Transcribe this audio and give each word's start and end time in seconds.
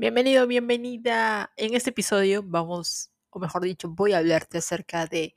Bienvenido, 0.00 0.46
bienvenida. 0.46 1.52
En 1.58 1.74
este 1.74 1.90
episodio 1.90 2.42
vamos, 2.42 3.10
o 3.28 3.38
mejor 3.38 3.64
dicho, 3.64 3.90
voy 3.90 4.14
a 4.14 4.18
hablarte 4.18 4.56
acerca 4.56 5.04
de 5.04 5.36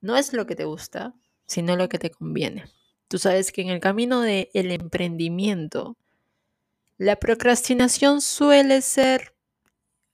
no 0.00 0.16
es 0.16 0.32
lo 0.32 0.46
que 0.46 0.56
te 0.56 0.64
gusta, 0.64 1.14
sino 1.44 1.76
lo 1.76 1.90
que 1.90 1.98
te 1.98 2.08
conviene. 2.08 2.64
Tú 3.08 3.18
sabes 3.18 3.52
que 3.52 3.60
en 3.60 3.68
el 3.68 3.80
camino 3.80 4.22
del 4.22 4.48
emprendimiento, 4.54 5.98
la 6.96 7.16
procrastinación 7.16 8.22
suele 8.22 8.80
ser 8.80 9.34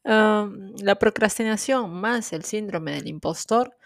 la 0.03 0.97
procrastinación 0.99 1.93
más 1.93 2.33
el 2.33 2.43
síndrome 2.43 2.95
del 2.95 3.07
impostor 3.07 3.77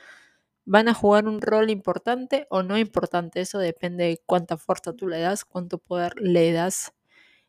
van 0.65 0.89
a 0.89 0.95
jugar 0.95 1.29
un 1.29 1.43
rol 1.43 1.69
importante 1.69 2.47
o 2.49 2.63
no 2.63 2.79
importante. 2.79 3.43
Eso 3.43 3.59
depende 3.59 4.05
de 4.05 4.23
cuánta 4.25 4.57
fuerza 4.57 4.95
tú 4.95 5.07
le 5.07 5.21
das, 5.21 5.45
cuánto 5.45 5.77
poder 5.77 6.15
le 6.19 6.51
das 6.53 6.95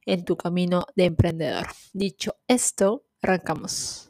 en 0.05 0.25
tu 0.25 0.37
camino 0.37 0.85
de 0.95 1.05
emprendedor. 1.05 1.67
Dicho 1.93 2.35
esto, 2.47 3.05
arrancamos. 3.21 4.09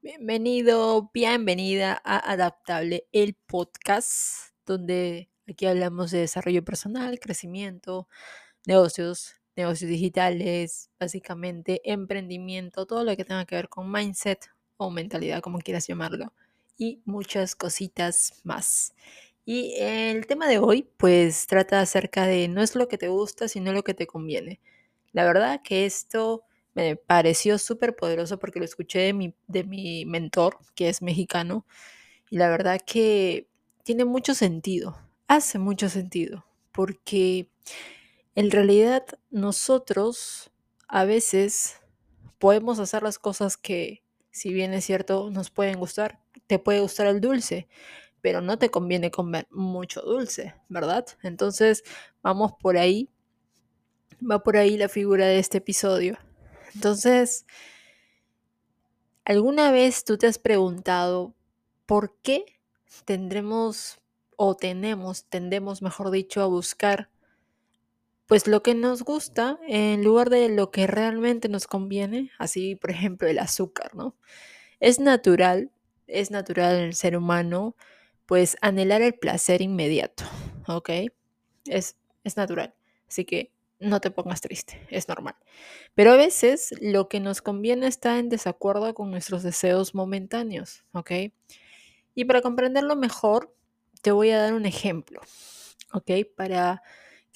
Bienvenido, 0.00 1.10
bienvenida 1.14 2.00
a 2.04 2.32
Adaptable, 2.32 3.06
el 3.12 3.34
podcast 3.34 4.52
donde 4.66 5.30
aquí 5.48 5.64
hablamos 5.64 6.10
de 6.10 6.18
desarrollo 6.18 6.62
personal, 6.64 7.18
crecimiento, 7.18 8.08
negocios, 8.66 9.37
negocios 9.58 9.90
digitales, 9.90 10.88
básicamente 11.00 11.80
emprendimiento, 11.84 12.86
todo 12.86 13.02
lo 13.04 13.16
que 13.16 13.24
tenga 13.24 13.44
que 13.44 13.56
ver 13.56 13.68
con 13.68 13.90
mindset 13.90 14.46
o 14.76 14.90
mentalidad, 14.90 15.42
como 15.42 15.58
quieras 15.58 15.88
llamarlo, 15.88 16.32
y 16.78 17.02
muchas 17.04 17.56
cositas 17.56 18.40
más. 18.44 18.94
Y 19.44 19.74
el 19.78 20.26
tema 20.26 20.46
de 20.46 20.58
hoy, 20.58 20.88
pues 20.96 21.46
trata 21.48 21.80
acerca 21.80 22.26
de 22.26 22.46
no 22.48 22.62
es 22.62 22.76
lo 22.76 22.86
que 22.86 22.98
te 22.98 23.08
gusta, 23.08 23.48
sino 23.48 23.72
lo 23.72 23.82
que 23.82 23.94
te 23.94 24.06
conviene. 24.06 24.60
La 25.12 25.24
verdad 25.24 25.60
que 25.62 25.86
esto 25.86 26.44
me 26.74 26.94
pareció 26.94 27.58
súper 27.58 27.96
poderoso 27.96 28.38
porque 28.38 28.60
lo 28.60 28.64
escuché 28.64 29.00
de 29.00 29.12
mi, 29.12 29.34
de 29.48 29.64
mi 29.64 30.04
mentor, 30.04 30.58
que 30.76 30.88
es 30.88 31.02
mexicano, 31.02 31.66
y 32.30 32.38
la 32.38 32.48
verdad 32.48 32.80
que 32.86 33.48
tiene 33.82 34.04
mucho 34.04 34.34
sentido, 34.34 34.96
hace 35.26 35.58
mucho 35.58 35.88
sentido, 35.88 36.44
porque 36.70 37.48
en 38.38 38.52
realidad 38.52 39.04
nosotros 39.32 40.52
a 40.86 41.04
veces 41.04 41.80
podemos 42.38 42.78
hacer 42.78 43.02
las 43.02 43.18
cosas 43.18 43.56
que, 43.56 44.04
si 44.30 44.52
bien 44.52 44.72
es 44.74 44.84
cierto, 44.84 45.28
nos 45.32 45.50
pueden 45.50 45.80
gustar. 45.80 46.20
Te 46.46 46.60
puede 46.60 46.78
gustar 46.78 47.08
el 47.08 47.20
dulce, 47.20 47.66
pero 48.20 48.40
no 48.40 48.56
te 48.56 48.70
conviene 48.70 49.10
comer 49.10 49.48
mucho 49.50 50.02
dulce, 50.02 50.54
¿verdad? 50.68 51.04
Entonces, 51.24 51.82
vamos 52.22 52.52
por 52.60 52.76
ahí. 52.76 53.10
Va 54.22 54.40
por 54.44 54.56
ahí 54.56 54.78
la 54.78 54.88
figura 54.88 55.26
de 55.26 55.40
este 55.40 55.58
episodio. 55.58 56.16
Entonces, 56.76 57.44
¿alguna 59.24 59.72
vez 59.72 60.04
tú 60.04 60.16
te 60.16 60.28
has 60.28 60.38
preguntado 60.38 61.34
por 61.86 62.14
qué 62.22 62.44
tendremos 63.04 63.98
o 64.36 64.54
tenemos, 64.54 65.24
tendemos, 65.24 65.82
mejor 65.82 66.12
dicho, 66.12 66.40
a 66.40 66.46
buscar 66.46 67.10
pues 68.28 68.46
lo 68.46 68.62
que 68.62 68.74
nos 68.74 69.02
gusta 69.02 69.58
en 69.66 70.04
lugar 70.04 70.28
de 70.28 70.50
lo 70.50 70.70
que 70.70 70.86
realmente 70.86 71.48
nos 71.48 71.66
conviene, 71.66 72.30
así 72.38 72.76
por 72.76 72.90
ejemplo 72.90 73.26
el 73.26 73.38
azúcar, 73.38 73.94
¿no? 73.94 74.16
Es 74.80 75.00
natural, 75.00 75.72
es 76.06 76.30
natural 76.30 76.76
en 76.76 76.84
el 76.84 76.94
ser 76.94 77.16
humano, 77.16 77.74
pues 78.26 78.58
anhelar 78.60 79.00
el 79.00 79.14
placer 79.14 79.62
inmediato, 79.62 80.24
¿ok? 80.68 80.90
Es, 81.64 81.96
es 82.22 82.36
natural, 82.36 82.74
así 83.08 83.24
que 83.24 83.50
no 83.80 84.00
te 84.00 84.10
pongas 84.10 84.42
triste, 84.42 84.86
es 84.90 85.08
normal. 85.08 85.36
Pero 85.94 86.12
a 86.12 86.16
veces 86.16 86.74
lo 86.82 87.08
que 87.08 87.20
nos 87.20 87.40
conviene 87.40 87.86
está 87.86 88.18
en 88.18 88.28
desacuerdo 88.28 88.92
con 88.92 89.10
nuestros 89.10 89.42
deseos 89.42 89.94
momentáneos, 89.94 90.84
¿ok? 90.92 91.12
Y 92.14 92.26
para 92.26 92.42
comprenderlo 92.42 92.94
mejor, 92.94 93.54
te 94.02 94.10
voy 94.12 94.32
a 94.32 94.42
dar 94.42 94.52
un 94.52 94.66
ejemplo, 94.66 95.22
¿ok? 95.94 96.10
Para 96.36 96.82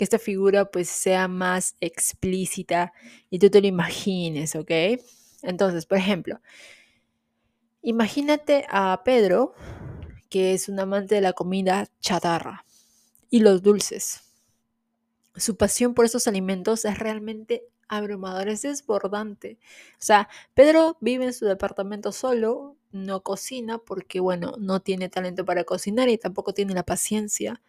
que 0.02 0.04
esta 0.04 0.18
figura 0.18 0.64
pues 0.64 0.88
sea 0.88 1.28
más 1.28 1.76
explícita 1.80 2.92
y 3.30 3.38
tú 3.38 3.50
te 3.50 3.60
lo 3.60 3.68
imagines, 3.68 4.56
¿ok? 4.56 4.98
Entonces, 5.42 5.86
por 5.86 5.96
ejemplo, 5.96 6.40
imagínate 7.82 8.66
a 8.68 9.00
Pedro, 9.04 9.54
que 10.28 10.54
es 10.54 10.68
un 10.68 10.80
amante 10.80 11.14
de 11.14 11.20
la 11.20 11.34
comida 11.34 11.86
chatarra 12.00 12.64
y 13.30 13.38
los 13.38 13.62
dulces. 13.62 14.22
Su 15.36 15.56
pasión 15.56 15.94
por 15.94 16.04
esos 16.04 16.26
alimentos 16.26 16.84
es 16.84 16.98
realmente 16.98 17.62
abrumadora, 17.86 18.50
es 18.50 18.62
desbordante. 18.62 19.56
O 19.92 20.00
sea, 20.00 20.28
Pedro 20.52 20.96
vive 21.00 21.26
en 21.26 21.32
su 21.32 21.44
departamento 21.44 22.10
solo, 22.10 22.74
no 22.90 23.22
cocina 23.22 23.78
porque, 23.78 24.18
bueno, 24.18 24.54
no 24.58 24.80
tiene 24.80 25.08
talento 25.08 25.44
para 25.44 25.62
cocinar 25.62 26.08
y 26.08 26.18
tampoco 26.18 26.52
tiene 26.54 26.74
la 26.74 26.82
paciencia 26.82 27.62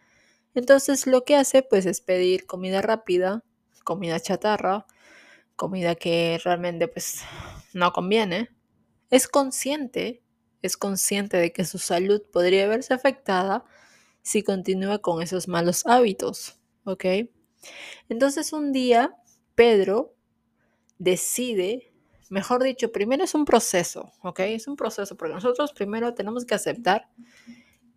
entonces 0.55 1.07
lo 1.07 1.23
que 1.23 1.35
hace 1.35 1.63
pues 1.63 1.85
es 1.85 2.01
pedir 2.01 2.45
comida 2.45 2.81
rápida, 2.81 3.43
comida 3.83 4.19
chatarra, 4.19 4.85
comida 5.55 5.95
que 5.95 6.39
realmente 6.43 6.87
pues 6.87 7.21
no 7.73 7.91
conviene. 7.91 8.49
Es 9.09 9.27
consciente, 9.27 10.23
es 10.61 10.77
consciente 10.77 11.37
de 11.37 11.51
que 11.51 11.65
su 11.65 11.77
salud 11.77 12.21
podría 12.31 12.67
verse 12.67 12.93
afectada 12.93 13.65
si 14.21 14.43
continúa 14.43 14.99
con 14.99 15.21
esos 15.21 15.47
malos 15.47 15.85
hábitos, 15.85 16.59
¿ok? 16.85 17.05
Entonces 18.09 18.53
un 18.53 18.71
día 18.71 19.15
Pedro 19.55 20.15
decide, 20.97 21.91
mejor 22.29 22.63
dicho, 22.63 22.91
primero 22.91 23.23
es 23.23 23.35
un 23.35 23.45
proceso, 23.45 24.11
¿ok? 24.21 24.39
Es 24.39 24.67
un 24.67 24.75
proceso 24.75 25.17
porque 25.17 25.33
nosotros 25.33 25.73
primero 25.73 26.13
tenemos 26.13 26.45
que 26.45 26.55
aceptar 26.55 27.09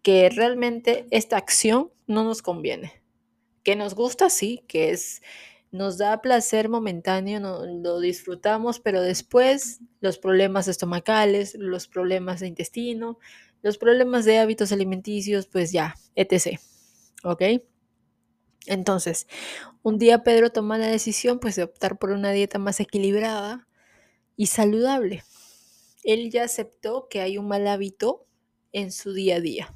que 0.07 0.31
realmente 0.31 1.05
esta 1.11 1.37
acción 1.37 1.91
no 2.07 2.23
nos 2.23 2.41
conviene. 2.41 3.03
Que 3.65 3.75
nos 3.75 3.97
gusta, 3.97 4.31
sí, 4.31 4.63
que 4.69 4.91
es, 4.91 5.21
nos 5.73 5.99
da 5.99 6.23
placer 6.23 6.69
momentáneo, 6.69 7.41
no, 7.41 7.67
lo 7.67 7.99
disfrutamos, 7.99 8.79
pero 8.79 9.03
después 9.03 9.81
los 9.99 10.19
problemas 10.19 10.69
estomacales, 10.69 11.57
los 11.59 11.89
problemas 11.89 12.39
de 12.39 12.47
intestino, 12.47 13.19
los 13.63 13.79
problemas 13.79 14.25
de 14.25 14.39
hábitos 14.39 14.71
alimenticios, 14.71 15.49
pues 15.49 15.73
ya, 15.73 15.97
etc. 16.15 16.61
¿Ok? 17.25 17.43
Entonces, 18.67 19.27
un 19.83 19.99
día 19.99 20.23
Pedro 20.23 20.51
toma 20.51 20.79
la 20.79 20.87
decisión 20.87 21.41
pues 21.41 21.57
de 21.57 21.65
optar 21.65 21.99
por 21.99 22.13
una 22.13 22.31
dieta 22.31 22.61
más 22.61 22.79
equilibrada 22.79 23.67
y 24.37 24.47
saludable. 24.47 25.25
Él 26.05 26.31
ya 26.31 26.45
aceptó 26.45 27.09
que 27.11 27.23
hay 27.23 27.39
un 27.39 27.49
mal 27.49 27.67
hábito 27.67 28.29
en 28.71 28.93
su 28.93 29.13
día 29.13 29.37
a 29.37 29.41
día. 29.41 29.75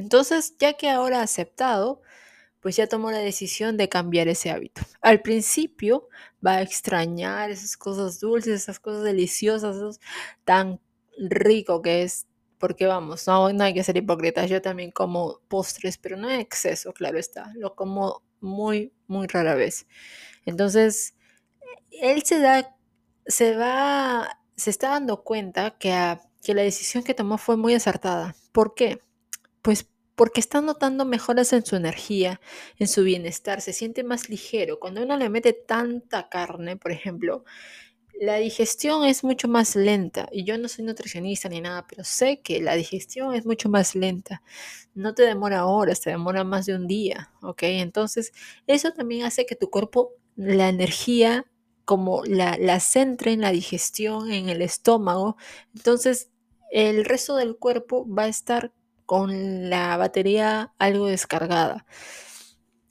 Entonces, 0.00 0.56
ya 0.58 0.72
que 0.74 0.88
ahora 0.88 1.20
ha 1.20 1.22
aceptado, 1.24 2.00
pues 2.60 2.76
ya 2.76 2.86
tomó 2.86 3.10
la 3.10 3.18
decisión 3.18 3.76
de 3.76 3.88
cambiar 3.90 4.28
ese 4.28 4.50
hábito. 4.50 4.82
Al 5.02 5.20
principio 5.20 6.08
va 6.44 6.56
a 6.56 6.62
extrañar 6.62 7.50
esas 7.50 7.76
cosas 7.76 8.18
dulces, 8.18 8.62
esas 8.62 8.80
cosas 8.80 9.04
deliciosas, 9.04 10.00
tan 10.44 10.80
rico 11.18 11.82
que 11.82 12.02
es, 12.02 12.26
porque 12.58 12.86
vamos, 12.86 13.26
no, 13.26 13.52
no 13.52 13.64
hay 13.64 13.74
que 13.74 13.84
ser 13.84 13.96
hipócritas, 13.98 14.48
yo 14.48 14.62
también 14.62 14.90
como 14.90 15.40
postres, 15.48 15.98
pero 15.98 16.16
no 16.16 16.30
en 16.30 16.40
exceso, 16.40 16.92
claro 16.94 17.18
está, 17.18 17.52
lo 17.56 17.74
como 17.74 18.22
muy, 18.40 18.92
muy 19.06 19.26
rara 19.26 19.54
vez. 19.54 19.86
Entonces, 20.46 21.14
él 21.90 22.22
se 22.24 22.38
da, 22.40 22.74
se 23.26 23.56
va, 23.56 24.40
se 24.56 24.70
está 24.70 24.90
dando 24.90 25.24
cuenta 25.24 25.76
que, 25.78 26.18
que 26.42 26.54
la 26.54 26.62
decisión 26.62 27.04
que 27.04 27.14
tomó 27.14 27.36
fue 27.38 27.56
muy 27.58 27.74
acertada. 27.74 28.34
¿Por 28.52 28.74
qué? 28.74 29.00
Pues 29.62 29.88
porque 30.14 30.40
está 30.40 30.60
notando 30.60 31.04
mejoras 31.06 31.52
en 31.54 31.64
su 31.64 31.76
energía, 31.76 32.40
en 32.78 32.88
su 32.88 33.04
bienestar, 33.04 33.62
se 33.62 33.72
siente 33.72 34.04
más 34.04 34.28
ligero. 34.28 34.78
Cuando 34.78 35.02
uno 35.02 35.16
le 35.16 35.30
mete 35.30 35.54
tanta 35.54 36.28
carne, 36.28 36.76
por 36.76 36.92
ejemplo, 36.92 37.44
la 38.20 38.36
digestión 38.36 39.04
es 39.04 39.24
mucho 39.24 39.48
más 39.48 39.76
lenta. 39.76 40.28
Y 40.30 40.44
yo 40.44 40.58
no 40.58 40.68
soy 40.68 40.84
nutricionista 40.84 41.48
ni 41.48 41.60
nada, 41.62 41.86
pero 41.88 42.04
sé 42.04 42.40
que 42.42 42.60
la 42.60 42.74
digestión 42.74 43.34
es 43.34 43.46
mucho 43.46 43.70
más 43.70 43.94
lenta. 43.94 44.42
No 44.94 45.14
te 45.14 45.22
demora 45.22 45.64
horas, 45.66 46.02
te 46.02 46.10
demora 46.10 46.44
más 46.44 46.66
de 46.66 46.74
un 46.74 46.86
día, 46.86 47.32
¿ok? 47.42 47.62
Entonces, 47.62 48.32
eso 48.66 48.92
también 48.92 49.24
hace 49.24 49.46
que 49.46 49.56
tu 49.56 49.70
cuerpo, 49.70 50.12
la 50.36 50.68
energía, 50.68 51.46
como 51.86 52.22
la, 52.24 52.58
la 52.58 52.78
centre 52.80 53.32
en 53.32 53.40
la 53.40 53.52
digestión, 53.52 54.30
en 54.30 54.50
el 54.50 54.60
estómago. 54.62 55.36
Entonces, 55.74 56.30
el 56.70 57.04
resto 57.06 57.36
del 57.36 57.56
cuerpo 57.56 58.06
va 58.06 58.24
a 58.24 58.28
estar 58.28 58.72
con 59.10 59.68
la 59.68 59.96
batería 59.96 60.72
algo 60.78 61.06
descargada. 61.06 61.84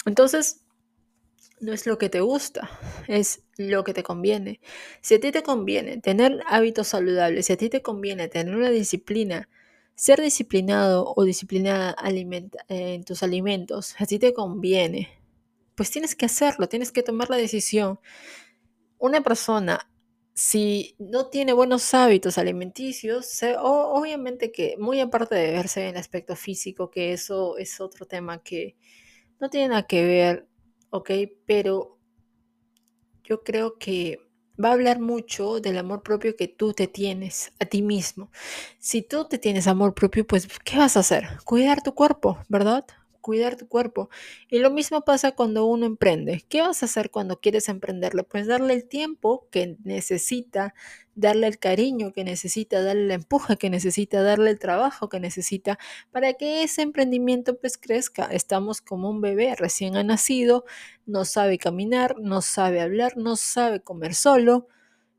Entonces, 0.06 0.66
no 1.62 1.71
es 1.71 1.88
lo 1.88 1.98
que 1.98 2.10
te 2.10 2.19
gusta, 2.19 2.69
es 3.07 3.44
lo 3.56 3.86
que 3.86 3.94
te 3.94 4.04
conviene. 4.04 4.60
Si 5.00 5.16
a 5.16 5.21
ti 5.21 5.31
te 5.31 5.44
conviene 5.44 6.01
tener 6.01 6.44
hábitos 6.50 6.89
saludables, 6.89 7.45
si 7.45 7.54
a 7.54 7.56
ti 7.56 7.69
te 7.69 7.81
conviene 7.81 8.27
tener 8.27 8.54
una 8.54 8.69
disciplina, 8.69 9.48
ser 9.95 10.19
disciplinado 10.19 11.13
o 11.16 11.24
disciplinada 11.24 11.95
en 12.68 13.06
tus 13.06 13.24
alimentos, 13.24 13.95
a 13.98 14.06
ti 14.06 14.19
te 14.19 14.33
conviene, 14.33 15.07
pues 15.75 15.89
tienes 15.89 16.18
que 16.18 16.25
hacerlo, 16.25 16.68
tienes 16.68 16.92
que 16.92 17.01
tomar 17.01 17.30
la 17.30 17.38
decisión. 17.38 17.98
Una 18.98 19.22
persona, 19.22 19.89
si 20.41 20.95
no 21.00 21.27
tiene 21.27 21.51
buenos 21.51 21.94
hábitos 21.94 22.38
alimenticios, 22.38 23.41
obviamente 23.59 24.53
que 24.53 24.77
muy 24.80 25.01
aparte 25.01 25.36
de 25.36 25.51
verse 25.51 25.81
en 25.81 25.89
el 25.89 25.97
aspecto 25.97 26.38
físico, 26.38 26.89
que 26.89 27.12
eso 27.12 27.57
es 27.57 27.81
otro 27.81 28.06
tema 28.06 28.41
que 28.41 28.77
no 29.41 29.50
tiene 29.50 29.68
nada 29.68 29.83
que 29.86 30.06
ver 30.06 30.47
¿ok? 30.91 31.12
Pero 31.45 31.97
yo 33.24 33.44
creo 33.44 33.77
que 33.77 34.19
va 34.63 34.69
a 34.69 34.74
hablar 34.74 35.01
mucho 35.01 35.59
del 35.59 35.77
amor 35.77 36.03
propio 36.03 36.38
que 36.38 36.47
tú 36.47 36.74
te 36.74 36.88
tienes 36.88 37.51
a 37.59 37.65
ti 37.65 37.81
mismo. 37.81 38.31
Si 38.80 39.01
tú 39.01 39.27
te 39.27 39.39
tienes 39.39 39.68
amor 39.68 39.94
propio, 39.94 40.25
pues 40.25 40.47
¿qué 40.63 40.77
vas 40.77 40.95
a 40.95 41.01
hacer? 41.01 41.27
Cuidar 41.44 41.83
tu 41.83 41.94
cuerpo, 41.94 42.39
¿verdad? 42.47 42.86
Cuidar 43.29 43.57
tu 43.57 43.67
cuerpo. 43.67 44.09
Y 44.49 44.57
lo 44.57 44.71
mismo 44.71 45.01
pasa 45.01 45.33
cuando 45.33 45.67
uno 45.67 45.85
emprende. 45.85 46.43
¿Qué 46.49 46.61
vas 46.63 46.81
a 46.81 46.87
hacer 46.87 47.11
cuando 47.11 47.39
quieres 47.39 47.69
emprenderle? 47.69 48.23
Pues 48.23 48.47
darle 48.47 48.73
el 48.73 48.85
tiempo 48.85 49.47
que 49.51 49.77
necesita, 49.83 50.73
darle 51.13 51.45
el 51.45 51.59
cariño 51.59 52.11
que 52.11 52.23
necesita, 52.23 52.81
darle 52.81 53.05
la 53.05 53.13
empuje 53.13 53.55
que 53.57 53.69
necesita, 53.69 54.23
darle 54.23 54.49
el 54.49 54.57
trabajo 54.57 55.09
que 55.09 55.19
necesita 55.19 55.77
para 56.09 56.33
que 56.33 56.63
ese 56.63 56.81
emprendimiento 56.81 57.55
pues 57.59 57.77
crezca. 57.77 58.25
Estamos 58.25 58.81
como 58.81 59.11
un 59.11 59.21
bebé 59.21 59.53
recién 59.55 59.95
ha 59.95 60.03
nacido, 60.03 60.65
no 61.05 61.23
sabe 61.23 61.59
caminar, 61.59 62.15
no 62.19 62.41
sabe 62.41 62.81
hablar, 62.81 63.15
no 63.15 63.35
sabe 63.35 63.79
comer 63.79 64.15
solo. 64.15 64.65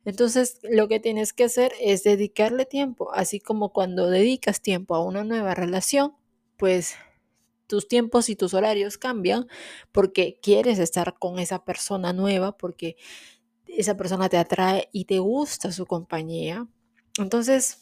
Entonces, 0.05 0.59
lo 0.65 0.89
que 0.89 0.99
tienes 0.99 1.33
que 1.33 1.45
hacer 1.45 1.71
es 1.81 2.03
dedicarle 2.03 2.67
tiempo, 2.67 3.15
así 3.15 3.39
como 3.39 3.73
cuando 3.73 4.11
dedicas 4.11 4.63
tiempo 4.63 4.97
a 4.97 5.05
una 5.05 5.23
nueva 5.23 5.55
relación, 5.55 6.15
pues 6.57 6.97
tus 7.71 7.87
tiempos 7.87 8.29
y 8.29 8.37
tus 8.37 8.53
horarios 8.53 8.99
cambian 8.99 9.47
porque 9.93 10.41
quieres 10.43 10.81
estar 10.81 11.17
con 11.19 11.39
esa 11.39 11.65
persona 11.65 12.13
nueva, 12.13 12.59
porque 12.59 12.97
esa 13.69 13.97
persona 13.97 14.29
te 14.29 14.39
atrae 14.39 14.89
y 14.93 15.05
te 15.05 15.21
gusta 15.21 15.71
su 15.71 15.87
compañía. 15.87 16.67
Entonces, 17.19 17.79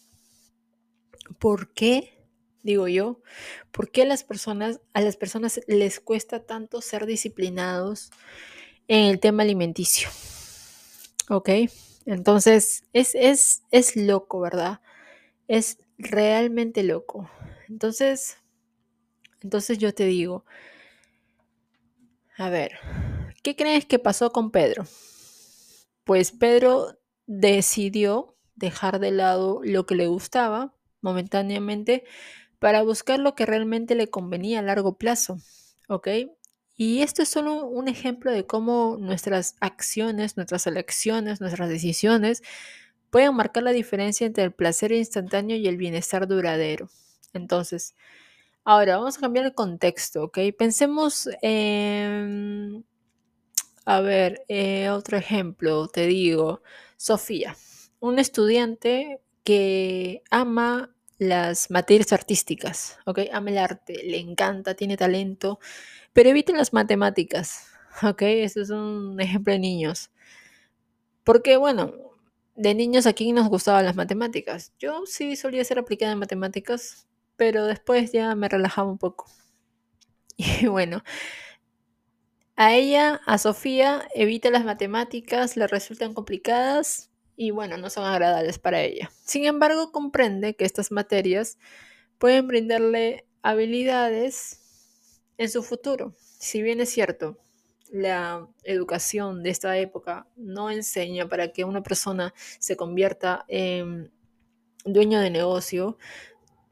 ¿por 1.38 1.72
qué, 1.72 2.22
digo 2.62 2.86
yo, 2.86 3.22
por 3.72 3.90
qué 3.90 4.04
las 4.04 4.24
personas, 4.24 4.80
a 4.92 5.00
las 5.00 5.16
personas 5.16 5.60
les 5.66 6.00
cuesta 6.00 6.44
tanto 6.44 6.82
ser 6.82 7.06
disciplinados 7.06 8.10
en 8.88 9.06
el 9.06 9.20
tema 9.20 9.42
alimenticio? 9.42 10.10
¿Ok? 11.30 11.48
Entonces, 12.04 12.84
es, 12.92 13.14
es, 13.14 13.62
es 13.70 13.96
loco, 13.96 14.40
¿verdad? 14.40 14.82
Es 15.46 15.78
realmente 15.96 16.82
loco. 16.82 17.30
Entonces, 17.68 18.36
entonces 19.48 19.78
yo 19.78 19.94
te 19.94 20.04
digo, 20.04 20.44
a 22.36 22.50
ver, 22.50 22.72
¿qué 23.42 23.56
crees 23.56 23.86
que 23.86 23.98
pasó 23.98 24.30
con 24.30 24.50
Pedro? 24.50 24.84
Pues 26.04 26.32
Pedro 26.32 26.98
decidió 27.24 28.36
dejar 28.56 29.00
de 29.00 29.10
lado 29.10 29.62
lo 29.64 29.86
que 29.86 29.94
le 29.94 30.06
gustaba 30.06 30.74
momentáneamente 31.00 32.04
para 32.58 32.82
buscar 32.82 33.20
lo 33.20 33.34
que 33.34 33.46
realmente 33.46 33.94
le 33.94 34.10
convenía 34.10 34.58
a 34.58 34.62
largo 34.62 34.98
plazo, 34.98 35.38
¿ok? 35.88 36.08
Y 36.76 37.00
esto 37.00 37.22
es 37.22 37.30
solo 37.30 37.64
un 37.64 37.88
ejemplo 37.88 38.30
de 38.30 38.44
cómo 38.44 38.98
nuestras 39.00 39.56
acciones, 39.60 40.36
nuestras 40.36 40.66
elecciones, 40.66 41.40
nuestras 41.40 41.70
decisiones 41.70 42.42
pueden 43.08 43.34
marcar 43.34 43.62
la 43.62 43.72
diferencia 43.72 44.26
entre 44.26 44.44
el 44.44 44.52
placer 44.52 44.92
instantáneo 44.92 45.56
y 45.56 45.68
el 45.68 45.78
bienestar 45.78 46.28
duradero. 46.28 46.90
Entonces, 47.32 47.94
Ahora, 48.70 48.98
vamos 48.98 49.16
a 49.16 49.20
cambiar 49.22 49.46
el 49.46 49.54
contexto, 49.54 50.24
¿ok? 50.24 50.40
Pensemos 50.58 51.26
en... 51.40 52.84
A 53.86 54.02
ver, 54.02 54.44
eh, 54.48 54.90
otro 54.90 55.16
ejemplo, 55.16 55.88
te 55.88 56.06
digo, 56.06 56.62
Sofía, 56.98 57.56
un 57.98 58.18
estudiante 58.18 59.22
que 59.42 60.22
ama 60.30 60.94
las 61.16 61.70
materias 61.70 62.12
artísticas, 62.12 62.98
¿ok? 63.06 63.20
Ama 63.32 63.48
el 63.48 63.56
arte, 63.56 64.02
le 64.04 64.18
encanta, 64.18 64.74
tiene 64.74 64.98
talento, 64.98 65.60
pero 66.12 66.28
evita 66.28 66.52
las 66.52 66.74
matemáticas, 66.74 67.68
¿ok? 68.02 68.20
Eso 68.20 68.60
es 68.60 68.68
un 68.68 69.18
ejemplo 69.18 69.54
de 69.54 69.60
niños. 69.60 70.10
Porque, 71.24 71.56
bueno, 71.56 71.94
de 72.54 72.74
niños 72.74 73.06
aquí 73.06 73.32
nos 73.32 73.48
gustaban 73.48 73.86
las 73.86 73.96
matemáticas. 73.96 74.74
Yo 74.78 75.06
sí 75.06 75.36
solía 75.36 75.64
ser 75.64 75.78
aplicada 75.78 76.12
en 76.12 76.18
matemáticas, 76.18 77.07
pero 77.38 77.64
después 77.64 78.12
ya 78.12 78.34
me 78.34 78.50
relajaba 78.50 78.90
un 78.90 78.98
poco. 78.98 79.26
Y 80.60 80.66
bueno, 80.66 81.02
a 82.54 82.74
ella, 82.74 83.20
a 83.24 83.38
Sofía, 83.38 84.08
evita 84.14 84.50
las 84.50 84.64
matemáticas, 84.64 85.56
le 85.56 85.66
resultan 85.66 86.12
complicadas 86.12 87.10
y 87.36 87.52
bueno, 87.52 87.76
no 87.76 87.88
son 87.88 88.04
agradables 88.04 88.58
para 88.58 88.82
ella. 88.82 89.10
Sin 89.24 89.44
embargo, 89.44 89.92
comprende 89.92 90.54
que 90.54 90.64
estas 90.64 90.90
materias 90.90 91.58
pueden 92.18 92.48
brindarle 92.48 93.26
habilidades 93.42 94.60
en 95.38 95.48
su 95.48 95.62
futuro. 95.62 96.14
Si 96.40 96.60
bien 96.62 96.80
es 96.80 96.90
cierto, 96.90 97.38
la 97.92 98.48
educación 98.64 99.44
de 99.44 99.50
esta 99.50 99.78
época 99.78 100.26
no 100.36 100.70
enseña 100.70 101.28
para 101.28 101.52
que 101.52 101.64
una 101.64 101.82
persona 101.82 102.34
se 102.58 102.76
convierta 102.76 103.44
en 103.46 104.10
dueño 104.84 105.20
de 105.20 105.30
negocio, 105.30 105.96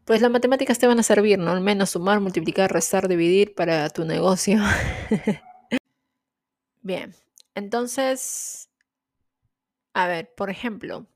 pues 0.07 0.23
las 0.23 0.31
matemáticas 0.31 0.79
te 0.79 0.87
van 0.87 1.01
a 1.01 1.03
servir, 1.03 1.39
¿no? 1.41 1.51
Al 1.51 1.61
menos 1.61 1.91
sumar, 1.91 2.21
multiplicar, 2.21 2.73
restar, 2.73 3.09
dividir 3.09 3.55
para 3.55 3.91
tu 3.91 4.05
negocio. 4.05 4.61
Bien, 6.83 7.13
entonces, 7.57 8.71
a 9.95 10.07
ver, 10.07 10.33
por 10.37 10.49
ejemplo, 10.49 11.09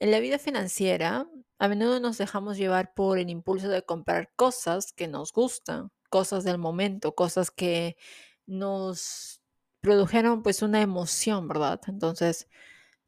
en 0.00 0.10
la 0.10 0.20
vida 0.20 0.38
financiera, 0.38 1.26
a 1.58 1.68
menudo 1.68 1.98
nos 1.98 2.18
dejamos 2.18 2.58
llevar 2.58 2.92
por 2.92 3.18
el 3.18 3.30
impulso 3.30 3.70
de 3.70 3.82
comprar 3.84 4.30
cosas 4.36 4.92
que 4.92 5.08
nos 5.08 5.32
gustan, 5.32 5.90
cosas 6.10 6.44
del 6.44 6.58
momento, 6.58 7.14
cosas 7.14 7.50
que 7.50 7.96
nos 8.44 9.40
produjeron 9.80 10.42
pues 10.42 10.60
una 10.60 10.82
emoción, 10.82 11.48
¿verdad? 11.48 11.80
Entonces, 11.86 12.50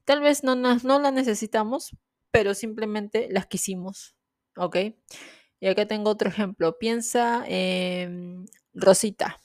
tal 0.06 0.22
vez 0.22 0.42
no, 0.42 0.54
no, 0.54 0.74
no 0.82 0.98
la 0.98 1.10
necesitamos, 1.10 1.94
pero 2.30 2.54
simplemente 2.54 3.28
las 3.30 3.44
quisimos 3.44 4.16
¿ok? 4.56 4.76
Y 5.60 5.69
acá 5.69 5.86
tengo 5.86 6.10
otro 6.10 6.29
ejemplo. 6.29 6.79
Piensa 6.79 7.44
en 7.46 8.46
Rosita. 8.74 9.38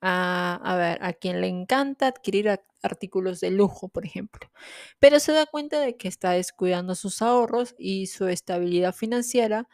A, 0.00 0.60
a, 0.62 0.76
ver, 0.76 0.98
a 1.02 1.14
quien 1.14 1.40
le 1.40 1.48
encanta 1.48 2.08
adquirir 2.08 2.50
artículos 2.82 3.40
de 3.40 3.50
lujo, 3.50 3.88
por 3.88 4.04
ejemplo, 4.04 4.50
pero 4.98 5.18
se 5.18 5.32
da 5.32 5.46
cuenta 5.46 5.80
de 5.80 5.96
que 5.96 6.08
está 6.08 6.32
descuidando 6.32 6.94
sus 6.94 7.22
ahorros 7.22 7.74
y 7.78 8.08
su 8.08 8.28
estabilidad 8.28 8.94
financiera 8.94 9.66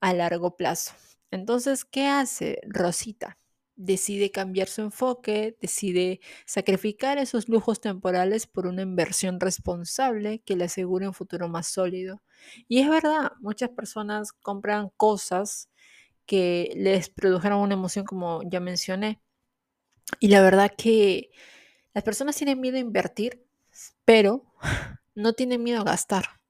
a 0.00 0.14
largo 0.14 0.56
plazo. 0.56 0.94
Entonces, 1.30 1.84
¿qué 1.84 2.08
hace 2.08 2.60
Rosita? 2.64 3.38
Decide 3.76 4.30
cambiar 4.30 4.68
su 4.68 4.82
enfoque, 4.82 5.56
decide 5.60 6.20
sacrificar 6.46 7.18
esos 7.18 7.48
lujos 7.48 7.80
temporales 7.80 8.46
por 8.46 8.66
una 8.66 8.82
inversión 8.82 9.40
responsable 9.40 10.40
que 10.40 10.56
le 10.56 10.64
asegure 10.64 11.08
un 11.08 11.14
futuro 11.14 11.48
más 11.48 11.68
sólido. 11.68 12.22
Y 12.68 12.80
es 12.80 12.88
verdad, 12.88 13.32
muchas 13.40 13.70
personas 13.70 14.32
compran 14.32 14.90
cosas 14.96 15.68
que 16.26 16.72
les 16.76 17.10
produjeron 17.10 17.60
una 17.60 17.74
emoción 17.74 18.04
como 18.04 18.42
ya 18.44 18.60
mencioné. 18.60 19.20
Y 20.20 20.28
la 20.28 20.42
verdad 20.42 20.72
que 20.76 21.30
las 21.94 22.04
personas 22.04 22.36
tienen 22.36 22.60
miedo 22.60 22.76
a 22.76 22.80
invertir, 22.80 23.44
pero 24.04 24.44
no 25.14 25.32
tienen 25.34 25.62
miedo 25.62 25.80
a 25.80 25.84
gastar. 25.84 26.40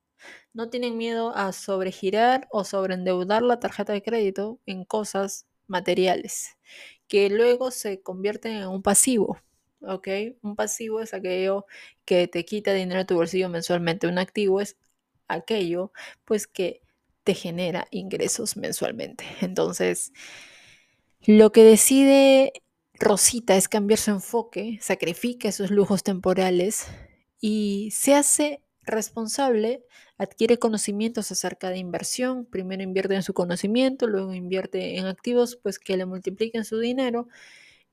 No 0.53 0.69
tienen 0.69 0.99
miedo 0.99 1.35
a 1.35 1.53
sobregirar 1.53 2.47
o 2.51 2.65
sobreendeudar 2.65 3.43
la 3.43 3.59
tarjeta 3.59 3.93
de 3.93 4.03
crédito 4.03 4.61
en 4.67 4.85
cosas 4.85 5.47
materiales 5.67 6.59
que 7.13 7.29
luego 7.29 7.71
se 7.71 8.01
convierten 8.01 8.55
en 8.55 8.69
un 8.69 8.81
pasivo. 8.81 9.37
¿Ok? 9.83 10.09
Un 10.41 10.57
pasivo 10.57 11.03
es 11.03 11.13
aquello 11.13 11.67
que 12.07 12.27
te 12.27 12.47
quita 12.47 12.73
dinero 12.73 13.01
de 13.01 13.05
tu 13.05 13.17
bolsillo 13.17 13.51
mensualmente. 13.51 14.07
Un 14.07 14.17
activo 14.17 14.63
es 14.63 14.79
aquello 15.29 15.93
pues 16.25 16.47
que 16.47 16.81
te 17.23 17.35
genera 17.35 17.87
ingresos 17.91 18.57
mensualmente. 18.57 19.27
Entonces, 19.43 20.15
lo 21.27 21.53
que 21.53 21.65
decide 21.65 22.55
Rosita 22.95 23.57
es 23.57 23.69
cambiar 23.69 23.99
su 23.99 24.13
enfoque, 24.13 24.79
sacrifica 24.81 25.51
esos 25.51 25.71
lujos 25.71 26.03
temporales 26.03 26.87
y 27.43 27.91
se 27.93 28.15
hace 28.15 28.63
responsable 28.85 29.85
adquiere 30.23 30.59
conocimientos 30.59 31.33
acerca 31.33 31.71
de 31.71 31.79
inversión, 31.79 32.47
primero 32.47 32.83
invierte 32.83 33.15
en 33.15 33.23
su 33.23 33.35
conocimiento, 33.35 34.07
luego 34.07 34.35
invierte 34.35 34.99
en 34.99 35.07
activos 35.07 35.57
pues 35.63 35.79
que 35.79 35.97
le 35.97 36.07
multipliquen 36.07 36.65
su 36.65 36.79
dinero 36.79 37.29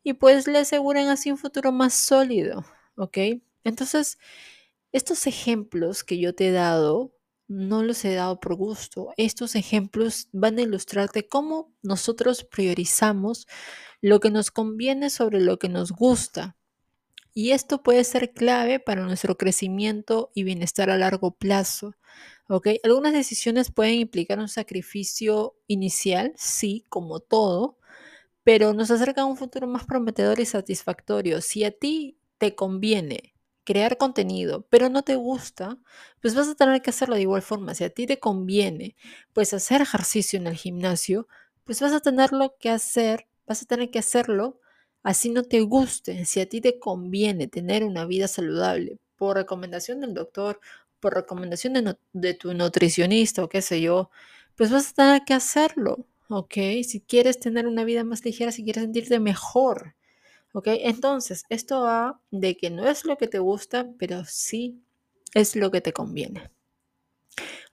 y 0.03 0.13
pues 0.13 0.47
le 0.47 0.59
aseguren 0.59 1.09
así 1.09 1.31
un 1.31 1.37
futuro 1.37 1.71
más 1.71 1.93
sólido, 1.93 2.65
¿ok? 2.95 3.17
Entonces, 3.63 4.17
estos 4.91 5.27
ejemplos 5.27 6.03
que 6.03 6.19
yo 6.19 6.35
te 6.35 6.49
he 6.49 6.51
dado, 6.51 7.13
no 7.47 7.83
los 7.83 8.05
he 8.05 8.13
dado 8.15 8.39
por 8.39 8.55
gusto. 8.55 9.13
Estos 9.17 9.55
ejemplos 9.55 10.29
van 10.33 10.59
a 10.59 10.63
ilustrarte 10.63 11.27
cómo 11.27 11.73
nosotros 11.83 12.43
priorizamos 12.43 13.47
lo 14.01 14.19
que 14.19 14.31
nos 14.31 14.51
conviene 14.51 15.09
sobre 15.09 15.41
lo 15.41 15.59
que 15.59 15.69
nos 15.69 15.91
gusta. 15.91 16.58
Y 17.39 17.53
esto 17.53 17.81
puede 17.81 18.03
ser 18.03 18.33
clave 18.33 18.81
para 18.81 19.05
nuestro 19.05 19.37
crecimiento 19.37 20.29
y 20.35 20.43
bienestar 20.43 20.89
a 20.89 20.97
largo 20.97 21.31
plazo. 21.31 21.95
¿ok? 22.49 22.67
Algunas 22.83 23.13
decisiones 23.13 23.71
pueden 23.71 23.93
implicar 23.93 24.39
un 24.39 24.49
sacrificio 24.49 25.55
inicial, 25.65 26.33
sí, 26.35 26.83
como 26.89 27.21
todo, 27.21 27.77
pero 28.43 28.73
nos 28.73 28.91
acerca 28.91 29.21
a 29.21 29.25
un 29.25 29.37
futuro 29.37 29.67
más 29.67 29.85
prometedor 29.85 30.41
y 30.41 30.45
satisfactorio. 30.45 31.39
Si 31.39 31.63
a 31.63 31.71
ti 31.71 32.17
te 32.39 32.55
conviene 32.55 33.35
crear 33.63 33.97
contenido, 33.97 34.67
pero 34.69 34.89
no 34.89 35.03
te 35.03 35.15
gusta, 35.15 35.77
pues 36.21 36.35
vas 36.35 36.49
a 36.49 36.55
tener 36.55 36.81
que 36.81 36.89
hacerlo 36.89 37.15
de 37.15 37.21
igual 37.21 37.41
forma. 37.41 37.73
Si 37.73 37.85
a 37.85 37.89
ti 37.89 38.05
te 38.05 38.19
conviene, 38.19 38.97
pues 39.31 39.53
hacer 39.53 39.79
ejercicio 39.79 40.37
en 40.37 40.47
el 40.47 40.57
gimnasio, 40.57 41.29
pues 41.63 41.79
vas 41.79 41.93
a 41.93 42.01
tenerlo 42.01 42.57
que 42.59 42.69
hacer, 42.69 43.27
vas 43.47 43.61
a 43.61 43.65
tener 43.65 43.91
que 43.91 43.99
hacerlo 43.99 44.59
así 45.03 45.29
no 45.29 45.43
te 45.43 45.61
guste. 45.61 46.25
Si 46.25 46.39
a 46.39 46.47
ti 46.49 46.61
te 46.61 46.79
conviene 46.79 47.47
tener 47.47 47.83
una 47.83 48.05
vida 48.05 48.27
saludable 48.27 48.97
por 49.15 49.35
recomendación 49.37 50.01
del 50.01 50.13
doctor, 50.13 50.59
por 50.99 51.13
recomendación 51.13 51.97
de, 52.13 52.33
tu 52.33 52.53
nutricionista 52.53 53.43
o 53.43 53.49
qué 53.49 53.61
sé 53.61 53.81
yo, 53.81 54.09
pues 54.55 54.71
vas 54.71 54.91
a 54.91 54.93
tener 54.93 55.21
que 55.25 55.33
hacerlo. 55.33 56.05
¿ok? 56.29 56.53
Si 56.83 57.01
quieres 57.07 57.39
tener 57.39 57.67
una 57.67 57.83
vida 57.83 58.03
más 58.03 58.23
ligera, 58.23 58.51
si 58.51 58.63
quieres 58.63 58.83
sentirte 58.83 59.19
mejor, 59.19 59.95
¿ok? 60.53 60.67
Entonces, 60.67 61.43
esto 61.49 61.81
va 61.81 62.21
de 62.31 62.57
que 62.57 62.69
no 62.69 62.87
es 62.87 63.05
lo 63.05 63.17
que 63.17 63.27
te 63.27 63.39
gusta, 63.39 63.87
pero 63.97 64.23
sí 64.25 64.83
es 65.33 65.55
lo 65.55 65.71
que 65.71 65.81
te 65.81 65.93
conviene. 65.93 66.49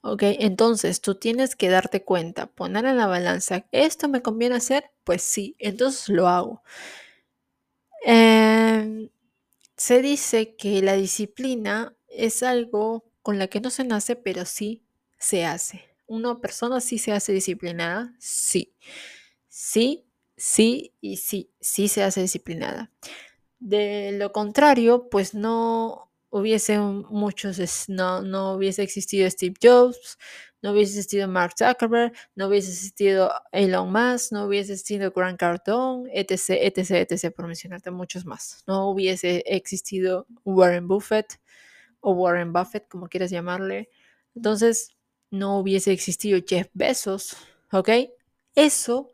¿Ok? 0.02 0.22
Entonces, 0.22 1.00
tú 1.00 1.16
tienes 1.16 1.56
que 1.56 1.68
darte 1.68 2.04
cuenta, 2.04 2.46
poner 2.46 2.84
en 2.86 2.96
la 2.96 3.06
balanza, 3.06 3.66
¿esto 3.72 4.08
me 4.08 4.22
conviene 4.22 4.56
hacer? 4.56 4.90
Pues 5.04 5.22
sí, 5.22 5.56
entonces 5.58 6.08
lo 6.08 6.28
hago. 6.28 6.62
Em, 8.08 9.10
se 9.76 10.00
dice 10.02 10.56
que 10.56 10.82
la 10.82 10.94
disciplina 10.94 11.96
es 12.08 12.42
algo 12.44 13.04
con 13.22 13.38
la 13.40 13.48
que 13.48 13.60
no 13.60 13.70
se 13.70 13.84
nace, 13.84 14.16
pero 14.16 14.44
sí 14.44 14.84
se 15.18 15.44
hace. 15.44 15.82
¿Una 16.06 16.40
persona 16.40 16.80
sí 16.80 16.98
se 16.98 17.12
hace 17.12 17.32
disciplinada? 17.32 18.14
Sí. 18.20 18.74
Sí, 19.48 20.06
sí 20.36 20.94
y 21.00 21.18
sí, 21.18 21.50
sí 21.60 21.88
se 21.88 22.02
hace 22.04 22.22
disciplinada. 22.22 22.92
De 23.60 24.12
lo 24.14 24.32
contrario, 24.32 25.08
pues 25.10 25.34
no 25.34 26.12
hubiese 26.38 26.78
muchos, 26.78 27.88
no, 27.88 28.22
no 28.22 28.54
hubiese 28.54 28.82
existido 28.82 29.28
Steve 29.30 29.54
Jobs, 29.62 30.18
no 30.62 30.72
hubiese 30.72 30.98
existido 30.98 31.28
Mark 31.28 31.54
Zuckerberg, 31.56 32.12
no 32.34 32.48
hubiese 32.48 32.70
existido 32.70 33.30
Elon 33.52 33.92
Musk, 33.92 34.32
no 34.32 34.46
hubiese 34.46 34.72
existido 34.72 35.12
Grant 35.12 35.38
Cardone, 35.38 36.10
etc, 36.12 36.50
etc, 36.50 37.08
etc, 37.08 37.34
por 37.34 37.46
mencionarte 37.46 37.90
muchos 37.90 38.26
más. 38.26 38.64
No 38.66 38.90
hubiese 38.90 39.44
existido 39.46 40.26
Warren 40.44 40.88
Buffett 40.88 41.40
o 42.00 42.12
Warren 42.12 42.52
Buffett, 42.52 42.88
como 42.88 43.08
quieras 43.08 43.30
llamarle. 43.30 43.90
Entonces, 44.34 44.96
no 45.30 45.58
hubiese 45.60 45.92
existido 45.92 46.40
Jeff 46.44 46.68
Bezos, 46.74 47.36
¿ok? 47.70 47.90
Eso, 48.56 49.12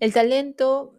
el 0.00 0.14
talento, 0.14 0.94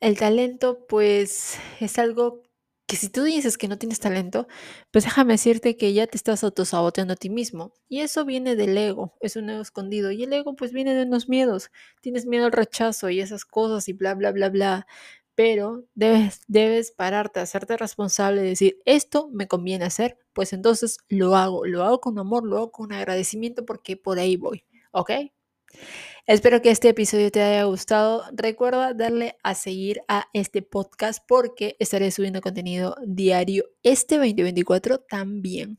el 0.00 0.16
talento 0.16 0.86
pues 0.86 1.58
es 1.80 1.98
algo 1.98 2.43
que 2.86 2.96
si 2.96 3.08
tú 3.08 3.22
dices 3.22 3.56
que 3.56 3.68
no 3.68 3.78
tienes 3.78 4.00
talento, 4.00 4.46
pues 4.90 5.04
déjame 5.04 5.34
decirte 5.34 5.76
que 5.76 5.92
ya 5.94 6.06
te 6.06 6.16
estás 6.16 6.44
autosaboteando 6.44 7.14
a 7.14 7.16
ti 7.16 7.30
mismo. 7.30 7.72
Y 7.88 8.00
eso 8.00 8.24
viene 8.24 8.56
del 8.56 8.76
ego, 8.76 9.14
es 9.20 9.36
un 9.36 9.48
ego 9.50 9.62
escondido. 9.62 10.10
Y 10.10 10.24
el 10.24 10.32
ego 10.32 10.54
pues 10.56 10.72
viene 10.72 10.94
de 10.94 11.04
unos 11.04 11.28
miedos. 11.28 11.70
Tienes 12.02 12.26
miedo 12.26 12.46
al 12.46 12.52
rechazo 12.52 13.08
y 13.10 13.20
esas 13.20 13.44
cosas 13.44 13.88
y 13.88 13.94
bla, 13.94 14.14
bla, 14.14 14.32
bla, 14.32 14.50
bla. 14.50 14.86
Pero 15.34 15.84
debes, 15.94 16.42
debes 16.46 16.92
pararte, 16.92 17.40
hacerte 17.40 17.76
responsable 17.76 18.42
y 18.44 18.48
decir, 18.50 18.78
esto 18.84 19.28
me 19.32 19.48
conviene 19.48 19.84
hacer, 19.86 20.18
pues 20.32 20.52
entonces 20.52 20.98
lo 21.08 21.36
hago. 21.36 21.66
Lo 21.66 21.82
hago 21.84 22.00
con 22.00 22.18
amor, 22.18 22.44
lo 22.46 22.56
hago 22.58 22.70
con 22.72 22.92
agradecimiento 22.92 23.64
porque 23.64 23.96
por 23.96 24.18
ahí 24.18 24.36
voy. 24.36 24.64
¿Ok? 24.92 25.10
Espero 26.26 26.62
que 26.62 26.70
este 26.70 26.88
episodio 26.88 27.30
te 27.30 27.42
haya 27.42 27.64
gustado. 27.64 28.24
Recuerda 28.32 28.94
darle 28.94 29.36
a 29.42 29.54
seguir 29.54 30.00
a 30.08 30.26
este 30.32 30.62
podcast 30.62 31.22
porque 31.28 31.76
estaré 31.78 32.10
subiendo 32.10 32.40
contenido 32.40 32.96
diario 33.06 33.64
este 33.82 34.16
2024 34.16 35.00
también. 35.00 35.78